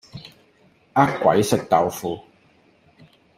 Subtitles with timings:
[0.93, 2.19] 呃鬼食豆腐